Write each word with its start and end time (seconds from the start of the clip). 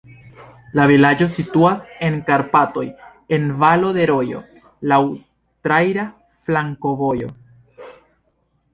La 0.77 0.85
vilaĝo 0.91 1.27
situas 1.33 1.83
en 2.07 2.17
Karpatoj 2.31 2.87
en 3.39 3.47
valo 3.65 3.93
de 3.99 4.09
rojo, 4.15 4.43
laŭ 4.95 5.01
traira 5.69 6.11
flankovojo. 6.49 7.35